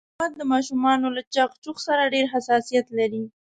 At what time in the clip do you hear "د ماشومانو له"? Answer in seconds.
0.37-1.21